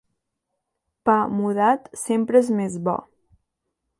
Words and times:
Pa 1.09 1.17
mudat 1.41 1.85
sempre 2.05 2.43
és 2.45 2.51
més 2.61 2.79
bo. 2.91 2.99